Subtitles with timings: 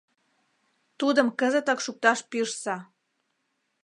[0.99, 2.75] —Тудым кызытак шукташ пижса!